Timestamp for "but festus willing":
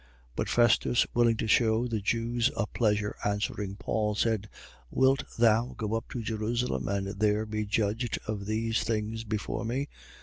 0.35-1.37